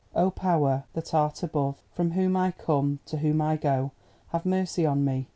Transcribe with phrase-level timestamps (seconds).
[0.15, 3.91] "Oh, Power, that art above, from whom I come, to whom I go,
[4.29, 5.27] have mercy on me!